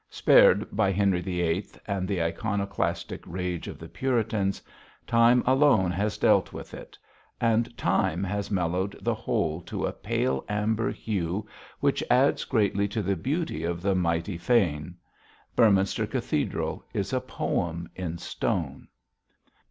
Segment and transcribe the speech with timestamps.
[0.09, 1.67] Spared by Henry VIII.
[1.85, 4.59] and the iconoclastic rage of the Puritans,
[5.05, 6.97] Time alone has dealt with it;
[7.39, 11.45] and Time has mellowed the whole to a pale amber hue
[11.81, 14.95] which adds greatly to the beauty of the mighty fane.
[15.55, 18.87] Beorminster Cathedral is a poem in stone.